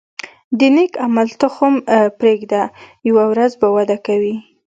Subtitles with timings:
[0.59, 1.73] د نیک عمل تخم
[2.19, 2.61] پرېږده،
[3.09, 4.35] یوه ورځ به وده کوي.